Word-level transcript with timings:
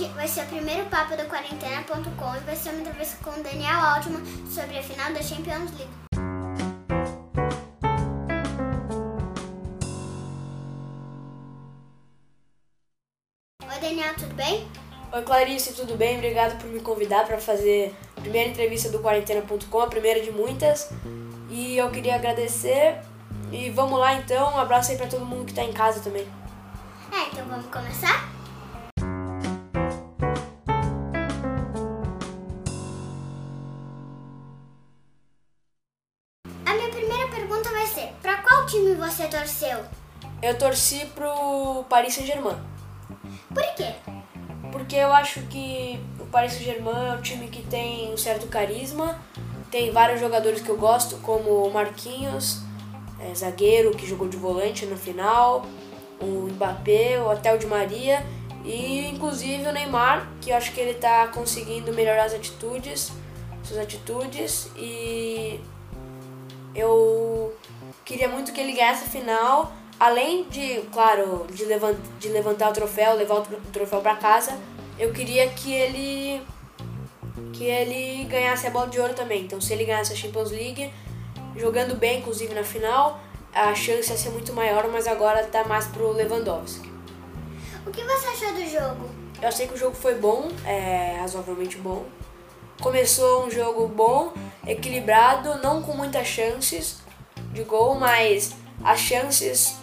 vai 0.00 0.26
ser 0.26 0.44
o 0.44 0.46
primeiro 0.46 0.86
papo 0.86 1.14
da 1.16 1.26
quarentena.com 1.26 2.36
e 2.36 2.40
vai 2.40 2.56
ser 2.56 2.70
uma 2.70 2.80
entrevista 2.80 3.22
com 3.22 3.38
o 3.38 3.42
Daniel 3.42 3.78
Altman 3.78 4.22
sobre 4.50 4.78
a 4.78 4.82
final 4.82 5.12
da 5.12 5.22
Champions 5.22 5.70
League. 5.72 5.92
Oi 13.62 13.80
Daniel, 13.80 14.14
tudo 14.16 14.34
bem? 14.34 14.66
Oi 15.12 15.22
Clarice, 15.22 15.74
tudo 15.74 15.94
bem? 15.94 16.16
Obrigado 16.16 16.58
por 16.58 16.70
me 16.70 16.80
convidar 16.80 17.26
para 17.26 17.36
fazer 17.36 17.94
a 18.16 18.20
primeira 18.22 18.48
entrevista 18.48 18.88
do 18.88 19.00
quarentena.com, 19.00 19.80
a 19.80 19.88
primeira 19.88 20.22
de 20.22 20.30
muitas. 20.30 20.90
E 21.50 21.76
eu 21.76 21.90
queria 21.90 22.14
agradecer. 22.14 22.98
E 23.50 23.68
vamos 23.68 23.98
lá 24.00 24.14
então, 24.14 24.54
um 24.54 24.58
abraço 24.58 24.90
aí 24.90 24.96
para 24.96 25.08
todo 25.08 25.26
mundo 25.26 25.44
que 25.44 25.50
está 25.50 25.62
em 25.62 25.72
casa 25.74 26.00
também. 26.00 26.26
É, 27.12 27.28
então 27.30 27.44
vamos 27.44 27.66
começar? 27.66 28.31
Time 38.72 38.94
você 38.94 39.26
torceu? 39.28 39.80
Eu 40.40 40.56
torci 40.56 41.04
pro 41.14 41.84
Paris 41.90 42.14
Saint-Germain. 42.14 42.56
Por 43.52 43.74
quê? 43.74 43.92
Porque 44.72 44.96
eu 44.96 45.12
acho 45.12 45.42
que 45.42 46.00
o 46.18 46.24
Paris 46.24 46.54
Saint-Germain 46.54 47.10
é 47.10 47.12
um 47.12 47.20
time 47.20 47.48
que 47.48 47.62
tem 47.62 48.10
um 48.10 48.16
certo 48.16 48.46
carisma, 48.46 49.20
tem 49.70 49.90
vários 49.90 50.18
jogadores 50.20 50.62
que 50.62 50.70
eu 50.70 50.78
gosto, 50.78 51.16
como 51.18 51.66
o 51.66 51.70
Marquinhos, 51.70 52.60
é, 53.20 53.34
zagueiro 53.34 53.90
que 53.90 54.06
jogou 54.06 54.26
de 54.26 54.38
volante 54.38 54.86
no 54.86 54.96
final, 54.96 55.66
o 56.18 56.48
Mbappé, 56.50 57.20
o 57.20 57.28
o 57.28 57.58
Di 57.58 57.66
Maria 57.66 58.24
e 58.64 59.06
inclusive 59.08 59.68
o 59.68 59.72
Neymar, 59.72 60.26
que 60.40 60.48
eu 60.48 60.56
acho 60.56 60.72
que 60.72 60.80
ele 60.80 60.92
está 60.92 61.26
conseguindo 61.26 61.92
melhorar 61.92 62.24
as 62.24 62.32
atitudes, 62.32 63.12
suas 63.62 63.78
atitudes 63.78 64.70
e 64.76 65.60
eu 66.74 67.54
queria 68.04 68.28
muito 68.28 68.52
que 68.52 68.60
ele 68.60 68.72
ganhasse 68.72 69.04
a 69.04 69.08
final, 69.08 69.72
além 69.98 70.44
de, 70.44 70.80
claro, 70.92 71.46
de, 71.52 71.64
levant, 71.64 71.96
de 72.18 72.28
levantar 72.28 72.70
o 72.70 72.72
troféu, 72.72 73.14
levar 73.14 73.36
o 73.36 73.42
troféu 73.72 74.00
para 74.00 74.16
casa, 74.16 74.58
eu 74.98 75.12
queria 75.12 75.48
que 75.48 75.72
ele 75.72 76.42
que 77.52 77.64
ele 77.64 78.24
ganhasse 78.24 78.66
a 78.66 78.70
bola 78.70 78.88
de 78.88 78.98
ouro 78.98 79.14
também. 79.14 79.42
Então, 79.42 79.60
se 79.60 79.72
ele 79.72 79.84
ganhasse 79.84 80.12
a 80.12 80.16
Champions 80.16 80.50
League, 80.50 80.92
jogando 81.56 81.94
bem, 81.94 82.18
inclusive 82.18 82.52
na 82.54 82.64
final, 82.64 83.20
a 83.54 83.74
chance 83.74 84.10
ia 84.10 84.16
ser 84.16 84.30
muito 84.30 84.52
maior, 84.52 84.88
mas 84.88 85.06
agora 85.06 85.44
tá 85.44 85.64
mais 85.64 85.86
pro 85.86 86.12
Lewandowski. 86.12 86.90
O 87.86 87.90
que 87.90 88.02
você 88.02 88.26
achou 88.28 88.52
do 88.54 88.66
jogo? 88.66 89.10
Eu 89.40 89.48
achei 89.48 89.66
que 89.66 89.74
o 89.74 89.76
jogo 89.76 89.94
foi 89.94 90.14
bom, 90.14 90.48
é, 90.64 91.18
razoavelmente 91.20 91.76
bom. 91.78 92.04
Começou 92.82 93.46
um 93.46 93.50
jogo 93.50 93.86
bom, 93.86 94.32
equilibrado, 94.66 95.54
não 95.62 95.80
com 95.82 95.92
muitas 95.92 96.26
chances 96.26 96.98
de 97.52 97.62
gol, 97.62 97.94
mas 97.94 98.56
as 98.82 98.98
chances 98.98 99.76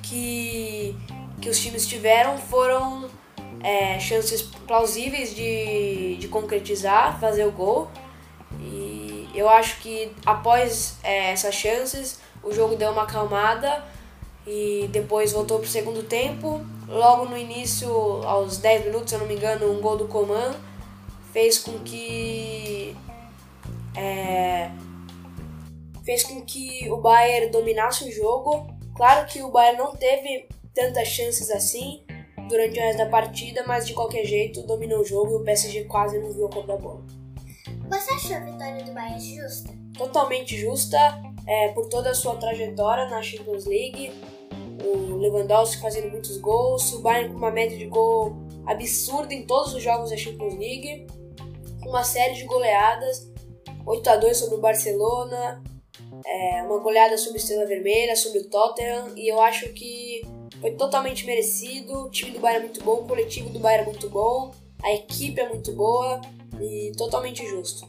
que, 0.00 0.96
que 1.40 1.48
os 1.48 1.58
times 1.58 1.88
tiveram 1.88 2.38
foram 2.38 3.10
é, 3.64 3.98
chances 3.98 4.42
plausíveis 4.42 5.34
de, 5.34 6.18
de 6.20 6.28
concretizar, 6.28 7.18
fazer 7.18 7.44
o 7.44 7.50
gol. 7.50 7.90
E 8.60 9.28
eu 9.34 9.48
acho 9.48 9.80
que 9.80 10.12
após 10.24 10.98
é, 11.02 11.32
essas 11.32 11.56
chances, 11.56 12.20
o 12.44 12.54
jogo 12.54 12.76
deu 12.76 12.92
uma 12.92 13.02
acalmada 13.02 13.84
e 14.46 14.88
depois 14.92 15.32
voltou 15.32 15.58
para 15.58 15.66
o 15.66 15.68
segundo 15.68 16.04
tempo. 16.04 16.64
Logo 16.86 17.24
no 17.24 17.36
início, 17.36 17.90
aos 18.24 18.58
10 18.58 18.84
minutos, 18.84 19.10
se 19.10 19.16
eu 19.16 19.18
não 19.18 19.26
me 19.26 19.34
engano, 19.34 19.68
um 19.72 19.80
gol 19.80 19.96
do 19.96 20.06
Coman 20.06 20.54
fez 21.32 21.58
com 21.58 21.78
que 21.80 22.96
é, 23.96 24.70
fez 26.04 26.22
com 26.22 26.40
que 26.42 26.90
o 26.90 26.98
Bayern 26.98 27.50
dominasse 27.50 28.04
o 28.04 28.12
jogo. 28.12 28.66
Claro 28.94 29.26
que 29.26 29.42
o 29.42 29.50
Bayern 29.50 29.78
não 29.78 29.94
teve 29.94 30.48
tantas 30.74 31.08
chances 31.08 31.50
assim 31.50 32.02
durante 32.48 32.78
o 32.78 32.82
resto 32.82 32.98
da 32.98 33.06
partida, 33.06 33.64
mas 33.66 33.86
de 33.86 33.92
qualquer 33.92 34.24
jeito 34.24 34.62
dominou 34.62 35.00
o 35.00 35.04
jogo 35.04 35.32
e 35.32 35.34
o 35.36 35.44
PSG 35.44 35.84
quase 35.84 36.18
não 36.18 36.32
viu 36.32 36.46
a 36.46 36.50
cor 36.50 36.66
da 36.66 36.76
bola. 36.76 37.04
Você 37.88 38.12
achou 38.14 38.36
a 38.36 38.40
vitória 38.40 38.84
do 38.84 38.92
Bayern 38.92 39.20
justa? 39.20 39.70
Totalmente 39.96 40.56
justa, 40.56 40.98
é, 41.46 41.68
por 41.68 41.88
toda 41.88 42.10
a 42.10 42.14
sua 42.14 42.36
trajetória 42.36 43.06
na 43.08 43.20
Champions 43.22 43.66
League. 43.66 44.12
O 44.82 45.16
Lewandowski 45.16 45.82
fazendo 45.82 46.10
muitos 46.10 46.38
gols, 46.38 46.92
o 46.92 47.02
Bayern 47.02 47.32
com 47.32 47.38
uma 47.38 47.50
média 47.50 47.76
de 47.76 47.86
gol 47.86 48.47
absurda 48.68 49.32
em 49.32 49.46
todos 49.46 49.74
os 49.74 49.82
jogos 49.82 50.10
da 50.10 50.16
Champions 50.16 50.54
League, 50.54 51.06
uma 51.84 52.04
série 52.04 52.34
de 52.34 52.44
goleadas, 52.44 53.30
8 53.86 54.10
a 54.10 54.16
2 54.16 54.36
sobre 54.36 54.56
o 54.56 54.60
Barcelona, 54.60 55.62
é, 56.24 56.62
uma 56.62 56.78
goleada 56.78 57.16
sobre 57.16 57.38
a 57.38 57.40
Estrela 57.40 57.66
Vermelha, 57.66 58.14
sobre 58.14 58.40
o 58.40 58.50
Tottenham, 58.50 59.12
e 59.16 59.26
eu 59.26 59.40
acho 59.40 59.72
que 59.72 60.22
foi 60.60 60.72
totalmente 60.72 61.24
merecido. 61.24 62.06
O 62.06 62.10
time 62.10 62.32
do 62.32 62.40
Bayern 62.40 62.64
é 62.64 62.68
muito 62.68 62.84
bom, 62.84 63.00
o 63.00 63.06
coletivo 63.06 63.48
do 63.48 63.58
Bayern 63.58 63.88
é 63.88 63.90
muito 63.90 64.10
bom, 64.10 64.52
a 64.82 64.92
equipe 64.92 65.40
é 65.40 65.48
muito 65.48 65.72
boa 65.72 66.20
e 66.60 66.92
totalmente 66.96 67.46
justo. 67.46 67.88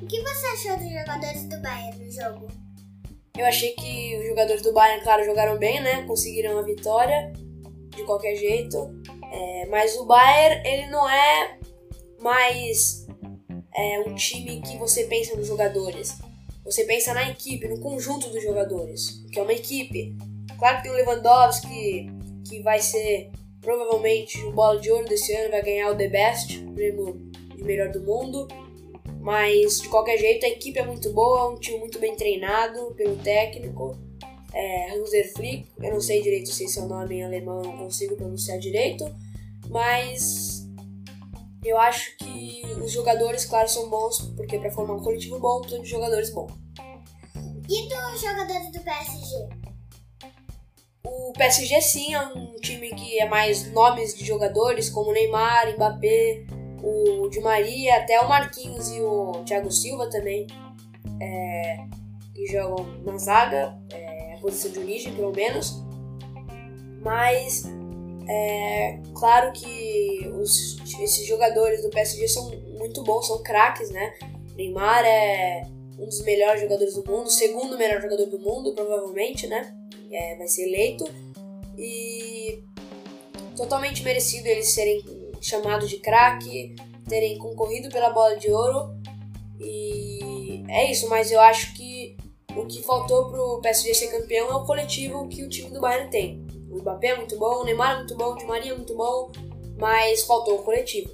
O 0.00 0.06
que 0.06 0.22
você 0.22 0.46
achou 0.46 0.78
dos 0.78 0.90
jogadores 0.90 1.44
do 1.44 1.60
Bayern 1.60 2.04
no 2.04 2.10
jogo? 2.10 2.48
Eu 3.36 3.44
achei 3.46 3.72
que 3.72 4.16
os 4.18 4.26
jogadores 4.26 4.62
do 4.62 4.72
Bayern, 4.72 5.02
claro, 5.04 5.24
jogaram 5.24 5.58
bem, 5.58 5.80
né? 5.80 6.02
Conseguiram 6.06 6.58
a 6.58 6.62
vitória 6.62 7.32
de 7.94 8.02
qualquer 8.04 8.34
jeito. 8.36 8.97
É, 9.32 9.66
mas 9.66 9.96
o 9.96 10.06
Bayern, 10.06 10.66
ele 10.66 10.86
não 10.86 11.08
é 11.08 11.58
mais 12.20 13.06
é, 13.74 14.00
um 14.00 14.14
time 14.14 14.60
que 14.60 14.76
você 14.76 15.04
pensa 15.04 15.36
nos 15.36 15.46
jogadores. 15.46 16.18
Você 16.64 16.84
pensa 16.84 17.14
na 17.14 17.30
equipe, 17.30 17.66
no 17.68 17.80
conjunto 17.80 18.28
dos 18.28 18.42
jogadores, 18.42 19.24
que 19.32 19.38
é 19.38 19.42
uma 19.42 19.52
equipe. 19.52 20.16
Claro 20.58 20.78
que 20.78 20.82
tem 20.82 20.92
o 20.92 20.94
Lewandowski, 20.94 22.10
que 22.46 22.62
vai 22.62 22.80
ser 22.80 23.30
provavelmente 23.60 24.42
o 24.44 24.52
bola 24.52 24.80
de 24.80 24.90
ouro 24.90 25.06
desse 25.06 25.32
ano, 25.34 25.50
vai 25.50 25.62
ganhar 25.62 25.90
o 25.90 25.96
The 25.96 26.08
Best, 26.08 26.58
o 26.58 26.72
prêmio 26.72 27.30
de 27.56 27.62
melhor 27.62 27.90
do 27.90 28.00
mundo. 28.00 28.48
Mas 29.20 29.80
de 29.80 29.88
qualquer 29.88 30.18
jeito 30.18 30.46
a 30.46 30.48
equipe 30.48 30.78
é 30.78 30.84
muito 30.84 31.12
boa, 31.12 31.50
um 31.50 31.56
time 31.56 31.78
muito 31.78 31.98
bem 31.98 32.14
treinado 32.14 32.94
pelo 32.94 33.16
técnico. 33.16 33.96
É, 34.52 34.94
Hanser 34.94 35.32
Flick, 35.34 35.68
eu 35.78 35.92
não 35.92 36.00
sei 36.00 36.22
direito 36.22 36.50
se 36.50 36.64
esse 36.64 36.78
é 36.78 36.82
o 36.82 36.88
nome 36.88 37.16
em 37.16 37.24
alemão, 37.24 37.62
não 37.62 37.76
consigo 37.76 38.16
pronunciar 38.16 38.58
direito, 38.58 39.04
mas 39.68 40.66
eu 41.64 41.78
acho 41.78 42.16
que 42.16 42.62
os 42.82 42.90
jogadores, 42.90 43.44
claro, 43.44 43.68
são 43.68 43.90
bons, 43.90 44.20
porque 44.36 44.58
para 44.58 44.70
formar 44.70 44.94
um 44.94 45.02
coletivo 45.02 45.38
bom, 45.38 45.60
precisa 45.60 45.82
de 45.82 45.88
jogadores 45.88 46.30
bons. 46.30 46.52
E 47.68 47.88
dos 47.88 48.20
jogadores 48.20 48.72
do 48.72 48.80
PSG? 48.80 49.48
O 51.04 51.32
PSG 51.34 51.80
sim 51.82 52.14
é 52.14 52.20
um 52.20 52.54
time 52.56 52.88
que 52.94 53.20
é 53.20 53.28
mais 53.28 53.70
nomes 53.72 54.14
de 54.16 54.24
jogadores, 54.24 54.88
como 54.88 55.12
Neymar, 55.12 55.74
Mbappé, 55.74 56.46
o 56.82 57.28
Di 57.28 57.40
Maria, 57.40 57.98
até 57.98 58.20
o 58.20 58.28
Marquinhos 58.28 58.90
e 58.90 59.00
o 59.00 59.44
Thiago 59.44 59.70
Silva 59.70 60.08
também, 60.08 60.46
é, 61.20 61.76
que 62.34 62.46
jogam 62.46 62.86
na 63.04 63.18
zaga, 63.18 63.78
é, 63.92 64.07
posição 64.40 64.70
de 64.70 64.78
origem 64.78 65.14
pelo 65.14 65.32
menos. 65.32 65.82
Mas 67.00 67.64
é 68.28 69.00
claro 69.14 69.52
que 69.52 70.30
os, 70.40 70.76
esses 71.00 71.26
jogadores 71.26 71.82
do 71.82 71.90
PSG 71.90 72.28
são 72.28 72.50
muito 72.78 73.02
bons, 73.02 73.26
são 73.26 73.42
craques, 73.42 73.90
né? 73.90 74.14
Neymar 74.56 75.04
é 75.04 75.62
um 75.98 76.04
dos 76.04 76.22
melhores 76.22 76.60
jogadores 76.60 76.94
do 76.94 77.10
mundo, 77.10 77.30
segundo 77.30 77.78
melhor 77.78 78.00
jogador 78.00 78.26
do 78.26 78.38
mundo, 78.38 78.74
provavelmente, 78.74 79.46
né? 79.46 79.74
É, 80.10 80.36
vai 80.36 80.46
ser 80.46 80.68
eleito. 80.68 81.04
E 81.76 82.62
totalmente 83.56 84.02
merecido 84.02 84.46
eles 84.46 84.68
serem 84.68 85.02
chamados 85.40 85.88
de 85.88 85.98
craque, 85.98 86.74
terem 87.08 87.38
concorrido 87.38 87.88
pela 87.88 88.10
bola 88.10 88.36
de 88.36 88.50
ouro. 88.50 88.94
E 89.60 90.64
é 90.68 90.90
isso, 90.90 91.08
mas 91.08 91.30
eu 91.32 91.40
acho 91.40 91.74
que 91.74 91.87
o 92.56 92.66
que 92.66 92.82
faltou 92.82 93.30
pro 93.30 93.60
PSG 93.60 93.94
ser 93.94 94.08
campeão 94.08 94.48
é 94.48 94.54
o 94.54 94.64
coletivo 94.64 95.28
que 95.28 95.42
o 95.42 95.48
time 95.48 95.70
do 95.70 95.80
Bayern 95.80 96.10
tem. 96.10 96.46
O 96.70 96.78
Mbappé 96.78 97.08
é 97.08 97.16
muito 97.16 97.38
bom, 97.38 97.60
o 97.60 97.64
Neymar 97.64 97.92
é 97.92 97.96
muito 97.98 98.16
bom, 98.16 98.32
o 98.32 98.36
Di 98.36 98.44
Maria 98.46 98.72
é 98.72 98.74
muito 98.74 98.96
bom, 98.96 99.30
mas 99.78 100.22
faltou 100.22 100.56
o 100.56 100.62
coletivo. 100.62 101.10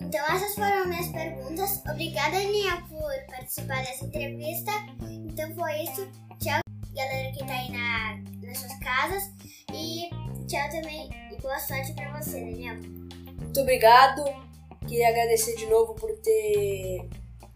Então 0.00 0.26
essas 0.26 0.54
foram 0.54 0.88
minhas 0.88 1.08
perguntas. 1.08 1.82
Obrigada, 1.88 2.36
Aninha, 2.36 2.82
por 2.88 3.26
participar 3.28 3.82
dessa 3.82 4.04
entrevista. 4.04 4.72
Então 5.02 5.54
foi 5.54 5.82
isso. 5.84 6.06
Tchau, 6.38 6.60
galera 6.94 7.32
que 7.32 7.46
tá 7.46 7.54
aí 7.54 7.72
na, 7.72 8.41
nas 8.52 8.58
suas 8.58 8.78
casas. 8.78 9.30
E 9.72 10.10
tchau 10.46 10.68
também. 10.70 11.08
E 11.32 11.40
boa 11.40 11.58
sorte 11.58 11.92
pra 11.94 12.20
você, 12.20 12.40
Daniel. 12.40 12.76
Muito 13.40 13.60
obrigado. 13.60 14.22
Queria 14.86 15.08
agradecer 15.08 15.56
de 15.56 15.66
novo 15.66 15.94
por 15.94 16.12
ter 16.18 17.08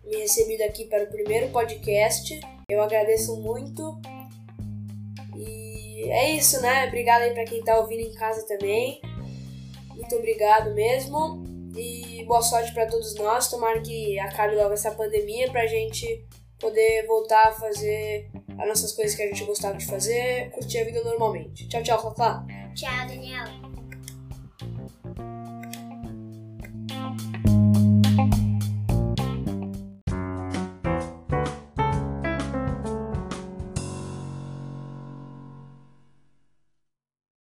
me 0.05 0.17
recebido 0.17 0.63
aqui 0.63 0.87
para 0.87 1.05
o 1.05 1.09
primeiro 1.09 1.51
podcast. 1.51 2.41
Eu 2.69 2.83
agradeço 2.83 3.37
muito. 3.37 4.01
E 5.37 6.09
é 6.11 6.31
isso, 6.31 6.61
né? 6.63 6.87
Obrigado 6.87 7.23
aí 7.23 7.35
para 7.35 7.45
quem 7.45 7.63
tá 7.63 7.79
ouvindo 7.79 8.01
em 8.01 8.15
casa 8.15 8.47
também. 8.47 9.01
Muito 9.95 10.15
obrigado 10.17 10.75
mesmo. 10.75 11.45
E 11.77 12.25
boa 12.25 12.41
sorte 12.41 12.73
para 12.73 12.87
todos 12.87 13.15
nós. 13.17 13.51
Tomara 13.51 13.83
que 13.83 14.19
acabe 14.19 14.57
logo 14.57 14.73
essa 14.73 14.91
pandemia 14.93 15.51
pra 15.51 15.67
gente 15.67 16.25
poder 16.59 17.07
voltar 17.07 17.49
a 17.49 17.53
fazer 17.53 18.31
as 18.59 18.69
nossas 18.69 18.93
coisas 18.93 19.15
que 19.15 19.23
a 19.23 19.27
gente 19.27 19.45
gostava 19.45 19.77
de 19.77 19.87
fazer, 19.87 20.51
curtir 20.51 20.79
a 20.79 20.85
vida 20.85 21.03
normalmente. 21.03 21.69
Tchau, 21.69 21.83
tchau, 21.83 22.03
Cacá. 22.03 22.45
Tchau, 22.75 23.07
Daniel. 23.07 23.66